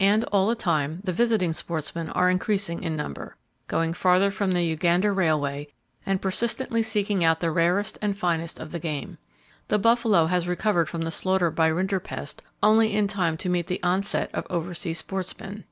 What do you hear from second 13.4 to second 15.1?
meet the onset of oversea